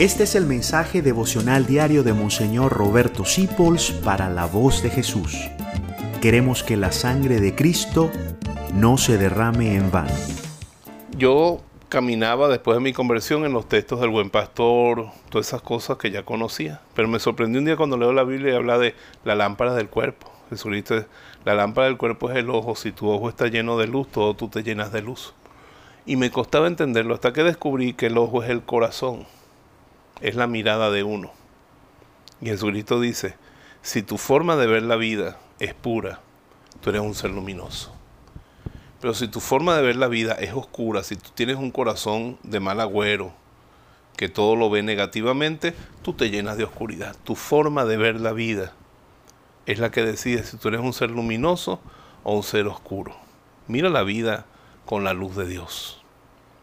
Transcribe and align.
Este 0.00 0.22
es 0.22 0.34
el 0.34 0.46
mensaje 0.46 1.02
devocional 1.02 1.66
diario 1.66 2.02
de 2.02 2.14
Monseñor 2.14 2.72
Roberto 2.72 3.26
Sipols 3.26 3.90
para 3.90 4.30
la 4.30 4.46
voz 4.46 4.82
de 4.82 4.88
Jesús. 4.88 5.36
Queremos 6.22 6.62
que 6.62 6.78
la 6.78 6.90
sangre 6.90 7.38
de 7.38 7.54
Cristo 7.54 8.10
no 8.72 8.96
se 8.96 9.18
derrame 9.18 9.74
en 9.76 9.90
vano. 9.90 10.14
Yo 11.18 11.60
caminaba 11.90 12.48
después 12.48 12.78
de 12.78 12.82
mi 12.82 12.94
conversión 12.94 13.44
en 13.44 13.52
los 13.52 13.68
textos 13.68 14.00
del 14.00 14.08
buen 14.08 14.30
pastor, 14.30 15.10
todas 15.28 15.48
esas 15.48 15.60
cosas 15.60 15.98
que 15.98 16.10
ya 16.10 16.22
conocía. 16.22 16.80
Pero 16.94 17.06
me 17.06 17.18
sorprendió 17.18 17.58
un 17.58 17.66
día 17.66 17.76
cuando 17.76 17.98
leo 17.98 18.14
la 18.14 18.24
Biblia 18.24 18.54
y 18.54 18.56
habla 18.56 18.78
de 18.78 18.94
la 19.24 19.34
lámpara 19.34 19.74
del 19.74 19.90
cuerpo. 19.90 20.32
Jesucristo, 20.48 21.04
la 21.44 21.54
lámpara 21.54 21.88
del 21.88 21.98
cuerpo 21.98 22.30
es 22.30 22.38
el 22.38 22.48
ojo. 22.48 22.74
Si 22.74 22.90
tu 22.90 23.10
ojo 23.10 23.28
está 23.28 23.48
lleno 23.48 23.76
de 23.76 23.86
luz, 23.86 24.08
todo 24.08 24.32
tú 24.32 24.48
te 24.48 24.62
llenas 24.62 24.92
de 24.92 25.02
luz. 25.02 25.34
Y 26.06 26.16
me 26.16 26.30
costaba 26.30 26.68
entenderlo 26.68 27.12
hasta 27.12 27.34
que 27.34 27.44
descubrí 27.44 27.92
que 27.92 28.06
el 28.06 28.16
ojo 28.16 28.42
es 28.42 28.48
el 28.48 28.62
corazón 28.62 29.26
es 30.20 30.36
la 30.36 30.46
mirada 30.46 30.90
de 30.90 31.02
uno. 31.02 31.32
Y 32.40 32.46
Jesucristo 32.46 33.00
dice, 33.00 33.36
si 33.82 34.02
tu 34.02 34.18
forma 34.18 34.56
de 34.56 34.66
ver 34.66 34.82
la 34.82 34.96
vida 34.96 35.38
es 35.58 35.74
pura, 35.74 36.20
tú 36.80 36.90
eres 36.90 37.02
un 37.02 37.14
ser 37.14 37.30
luminoso. 37.30 37.94
Pero 39.00 39.14
si 39.14 39.28
tu 39.28 39.40
forma 39.40 39.76
de 39.76 39.82
ver 39.82 39.96
la 39.96 40.08
vida 40.08 40.34
es 40.34 40.52
oscura, 40.52 41.02
si 41.02 41.16
tú 41.16 41.30
tienes 41.34 41.56
un 41.56 41.70
corazón 41.70 42.38
de 42.42 42.60
mal 42.60 42.80
agüero, 42.80 43.32
que 44.16 44.28
todo 44.28 44.56
lo 44.56 44.68
ve 44.68 44.82
negativamente, 44.82 45.74
tú 46.02 46.12
te 46.12 46.28
llenas 46.28 46.58
de 46.58 46.64
oscuridad. 46.64 47.16
Tu 47.24 47.34
forma 47.34 47.86
de 47.86 47.96
ver 47.96 48.20
la 48.20 48.32
vida 48.32 48.74
es 49.64 49.78
la 49.78 49.90
que 49.90 50.02
decide 50.02 50.44
si 50.44 50.58
tú 50.58 50.68
eres 50.68 50.80
un 50.80 50.92
ser 50.92 51.10
luminoso 51.10 51.80
o 52.22 52.36
un 52.36 52.42
ser 52.42 52.66
oscuro. 52.66 53.16
Mira 53.66 53.88
la 53.88 54.02
vida 54.02 54.44
con 54.84 55.04
la 55.04 55.14
luz 55.14 55.36
de 55.36 55.46
Dios. 55.46 56.02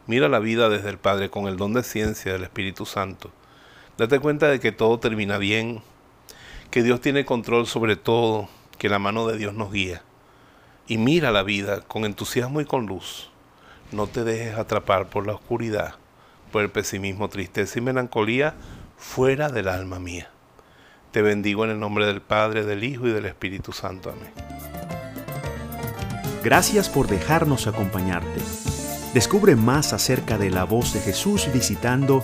Mira 0.06 0.30
la 0.30 0.40
vida 0.40 0.70
desde 0.70 0.90
el 0.90 1.00
Padre 1.00 1.32
con 1.32 1.48
el 1.48 1.58
don 1.58 1.74
de 1.74 1.82
ciencia 1.82 2.34
del 2.34 2.44
Espíritu 2.44 2.86
Santo. 2.86 3.32
Date 3.98 4.20
cuenta 4.20 4.48
de 4.48 4.60
que 4.60 4.72
todo 4.72 5.00
termina 5.00 5.40
bien, 5.40 5.81
que 6.70 6.84
Dios 6.84 7.02
tiene 7.02 7.26
control 7.26 7.66
sobre 7.66 7.95
todo, 7.95 8.48
que 8.78 8.90
la 8.90 9.00
mano 9.00 9.26
de 9.26 9.38
Dios 9.38 9.56
nos 9.56 9.72
guía. 9.72 10.03
Y 10.88 11.00
mira 11.00 11.31
la 11.31 11.42
vida 11.42 11.81
con 11.81 12.06
entusiasmo 12.06 12.62
y 12.62 12.66
con 12.66 12.86
luz. 12.86 13.31
No 13.92 14.06
te 14.06 14.23
dejes 14.23 14.56
atrapar 14.56 15.09
por 15.09 15.25
la 15.25 15.34
oscuridad, 15.34 15.95
por 16.52 16.62
el 16.62 16.70
pesimismo, 16.70 17.28
tristeza 17.30 17.80
y 17.80 17.81
melancolía 17.81 18.53
fuera 18.98 19.50
del 19.50 19.68
alma 19.68 19.98
mía. 19.98 20.30
Te 21.12 21.23
bendigo 21.23 21.66
en 21.66 21.72
el 21.72 21.80
nombre 21.80 22.06
del 22.06 22.22
Padre, 22.22 22.64
del 22.64 22.84
Hijo 22.84 23.08
y 23.08 23.12
del 23.12 23.25
Espíritu 23.25 23.72
Santo. 23.72 24.12
Amén. 24.12 24.31
Gracias 26.44 26.88
por 26.88 27.08
dejarnos 27.08 27.66
acompañarte. 27.66 28.42
Descubre 29.16 29.56
más 29.56 29.92
acerca 29.92 30.38
de 30.38 30.52
la 30.52 30.66
voz 30.66 30.94
de 30.94 31.00
Jesús 31.00 31.50
visitando 31.52 32.23